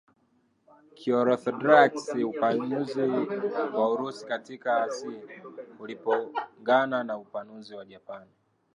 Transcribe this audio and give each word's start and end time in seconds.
Kiorthodoksi 0.97 2.23
upanuzi 2.23 3.05
wa 3.75 3.85
Urusi 3.91 4.25
katika 4.25 4.83
Asia 4.83 5.21
uligongana 5.79 7.03
na 7.03 7.17
upanuzi 7.17 7.75
wa 7.75 7.85
Japan 7.85 8.27